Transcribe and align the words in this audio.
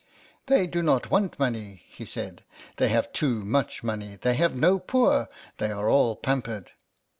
"They 0.47 0.65
do 0.65 0.81
not 0.81 1.11
want 1.11 1.37
money," 1.39 1.83
he 1.87 2.05
said;" 2.05 2.43
they 2.77 2.87
have 2.87 3.13
too 3.13 3.45
much 3.45 3.83
money. 3.83 4.17
They 4.19 4.33
have 4.33 4.55
no 4.55 4.79
poor. 4.79 5.29
They 5.59 5.69
are 5.69 5.87
all 5.89 6.15
pampered." 6.15 6.71